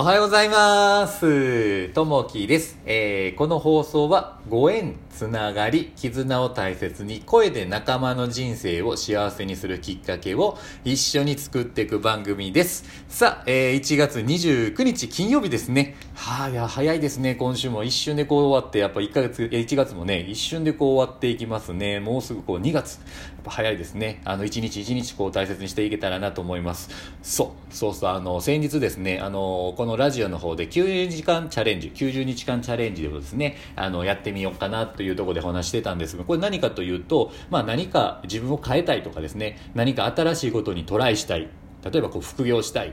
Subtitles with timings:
[0.00, 1.88] おはようございます。
[1.88, 2.78] ともきです。
[2.86, 12.84] えーこの放送はご縁、つながり、絆を大切に声で仲間の人生を幸せにするきっかけを一緒に作っていく番組です。
[13.08, 15.96] さあ、えー1月29日金曜日ですね。
[16.14, 17.34] はあ、いや、早いですね。
[17.34, 21.98] 今週も一瞬でこう終わって、やっぱ1ヶ月、え1月もね、一瞬でこう終わっていきますね。
[21.98, 22.98] もうすぐこう2月。
[22.98, 23.02] や
[23.40, 24.20] っぱ早いですね。
[24.24, 26.88] あの、1日1日こう大切にしていけたらなと思います。
[27.20, 41.48] そう、そうそう、あの、先日ですね、あの、こののラジオの方で90時間チャレンジ、90日間チャレンジでもですね、あの、やってみようかなというところでお話してたんですが、これ何かというと、まあ何か自分を変えたいとかですね、何か新しいことにトライしたい。
[41.90, 42.92] 例えばこう副業したい。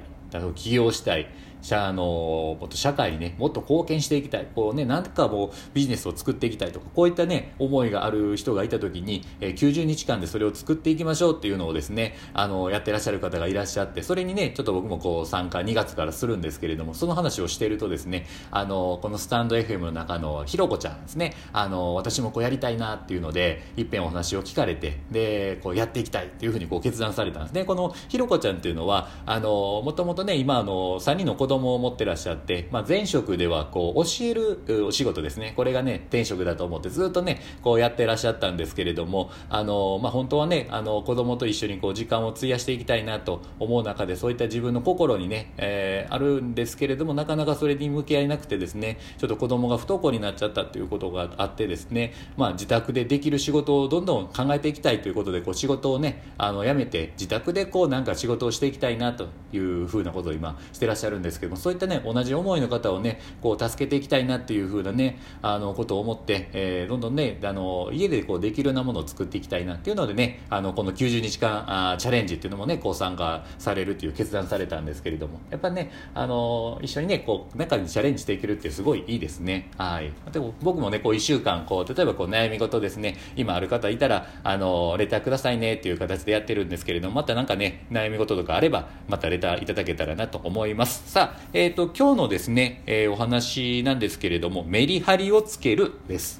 [0.55, 1.27] 起業したい。
[1.65, 4.47] 社あのもっと社会にねもっと貢献していきたい。
[4.55, 27.65] こうねなんかもうビジネスを作っていきたいとかこういったね思いがある人がいた時に、えー90日間でそれを作っていきましょうっていうのをですねあのやってらっしゃる方がいらっしゃってそれにねちょっと僕もこう参加2月からするんですけれどもその話をしているとですねあのこのスタンド FM の中のひろこちゃんですねあの私もこうやりたいなっていうのでいっぺんお話を聞かれてでこうやっていきたいっていうふうにこう決断されたんですね。
[27.65, 35.53] このひろこちゃんっていうのはあのもともとね今あの3人の子供供を持ってらっしゃって、まあ、前職ではこう教えるお仕事ですね。
[35.55, 79.71] これがね転職だと思ってずっとねこうやってらっしゃったんですけれどもあの、まあ、本当はねあの子供と一緒にこう時間を費やしていきたいなと思う中でそういった自分の心にね、えーあるんですけれどもなかなかそれに向き合えなくてですねちょっと子供が不登校になっちゃったということがあってですね、まあ、自宅でできる仕事をどんどん考えていきたいということでこう仕事をねあの辞めて自宅でこうなんか仕事をしていきたいなというふうなことを今してらっしゃるんですけどもそういったね同じ思いの方をねこう助けていきたいなっていうふうなねあのことを思って、えーどんどんねあの家でこうできるようなものを作っていきたいなっていうのでねあのこの90日間あチャレンジっていうのもねこう参加されるという決断されたんですけれどもやっぱねあの一緒にねこう中にチャレンジしていけるってすごいいいですね。
[79.77, 80.11] はい。
[80.31, 91.11] でも僕もねこう1週間こう例えばこう悩み事ですね今ある方いたらあのレターくださいねっていう形でやってるんですけれどもまたなんかね悩み事とかあればまたレターいただけたらなと思います。
[91.11, 96.37] さあえっ、と今日のですね、えーお話なんですけれどもメリハリをつけるです。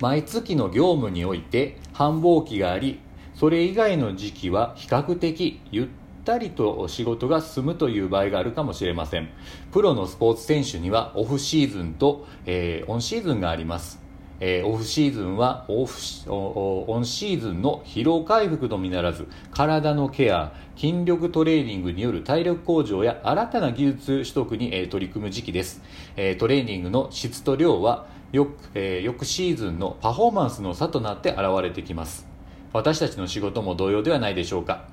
[0.00, 3.00] 毎月の業務において繁忙期があり
[3.34, 5.86] それ以外の時期は比較的ゆっ
[6.24, 9.28] たりと仕事が進むという場合があるかもしれません。
[9.72, 14.03] プロのスポーツ選手にはオフシーズンと、えーオンシーズンがあります。
[14.46, 15.94] えーオフシーズンはオフ
[16.28, 25.80] オンシーズンの疲労回復のみならず体のケア筋力トレーニングによる体力向上や新たな技術取得に、えー取り組む時期です、
[26.16, 32.26] えートレーニングの質と量はよく、えー翌シーズンのパフォーマンスの差となって現れてきます。
[32.74, 34.88] 私たちの仕事も同様ではないでしょうか。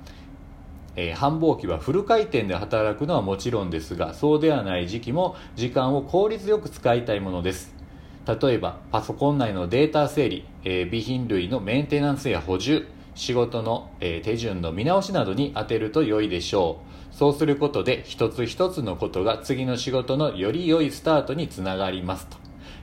[0.96, 7.81] えー繁忙期はフル回転で働くのはもちろんですがそうではない時期も時間を効率よく使いたいものです。
[8.26, 17.14] 例えばパソコン内のデータ整理、えー備品類のメンテナンスや補充仕事の、えー手順の見直しなどに当てると良いでしょう。
[17.14, 22.36] そうすることで一つ一つのことが次の仕事のより良いスタートにつながりますと。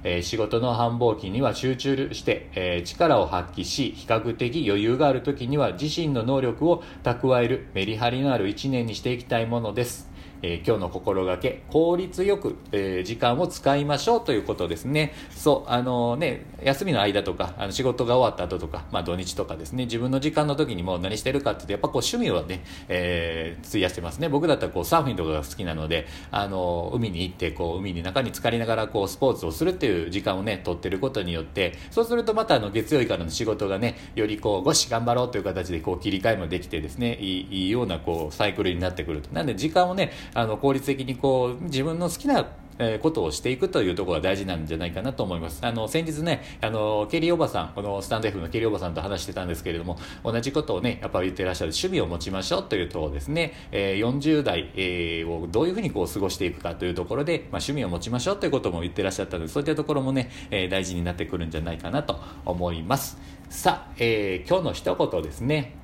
[0.03, 10.08] えー仕事の繁忙期には集中して、えー力を発揮し比較的余裕がある時には自身の能力を蓄えるメリハリのある一年にしていきたいものです、
[10.41, 15.13] えー今日の心がけ効率よく、えー時間を使いましょうということですね。
[15.31, 19.85] そうあのね休みの間とかあの仕事が終わった後とか、まあ、土日とかですね。
[19.85, 24.29] 自分の時間の時にもう何してるかって言ってやっぱこう趣味をね、えー費やしてますね。
[24.29, 39.29] 僕だったらこうサーフィンとかが好きなのであの海に行ってこう海の中に浸かりながらこうスポーツをするっていう時間をね取ってることによってそうするとまたあの月曜日からの仕事がねよりこうごし頑張ろうという形でこう切り替えもできてですねいいいいようなこうサイクルになってくると。
[39.33, 42.45] なんで時間をねあの効率的にこう自分の好きな
[42.79, 45.59] えことをしていくというところが大事なんじゃないかなと思います。
[45.65, 63.17] あの、先日ね、あの、ケリーおばさん、このスタンド F のケリーおばさんと話してたんですけれども、同じことをね、やっぱ言ってらっしゃる趣味を持ちましょうというとですね、えー40代、えーをどういうふうにこう過ごしていくかというところで、まあ、趣味を持ちましょうということも言ってらっしゃったので、そういったところもね、えー大事になってくるんじゃないかなと思います。
[63.49, 65.75] さあ、えー今日の一言ですね。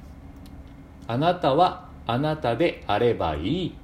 [1.08, 3.75] あなたはあなたであればいい。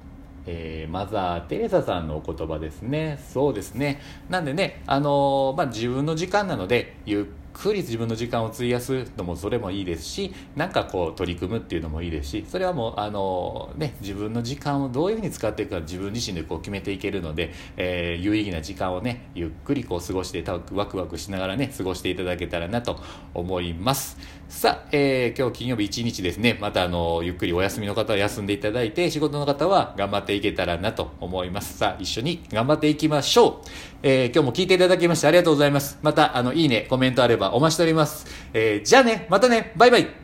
[0.46, 3.18] えーマザー・テレサさんのお言葉ですね。
[3.32, 4.00] そうですね。
[4.28, 23.00] なんでね、あのーまあ、自分の時間なので、ゆっくり自分の時間を費やすのもそれもいいですしなんかこう取り組むっていうのもいいですしそれはもうあのね自分の時間をどういうふうに使っていくか自分自身でこう決めていけるので、えー、有意義な時間をねゆっくりこう過ごしてワクワクしながらね過ごしていただけたらなと
[23.34, 24.18] 思います。
[24.48, 31.78] さあ、えー、今日金曜日一日ですねまたあのゆっくりお休みの方は休んでいただいて仕事の方は頑張っていけたらなと思います。
[31.78, 35.98] さあ一緒に頑張っていきましょう、えー、今日も聞いていただきましてありがとうございます。
[36.02, 40.21] またあのいいねコメントあればお待ちしております、えー、じゃあねまたねバイバイ。